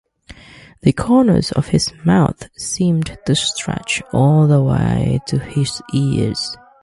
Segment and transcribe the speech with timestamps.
[0.81, 6.57] The corners of his mouth seemed to stretch all the way to his ears.